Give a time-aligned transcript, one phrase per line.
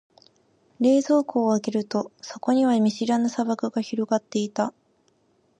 [0.79, 4.73] 冷蔵庫を開けると、そこには見知らぬ砂漠が広がっていた。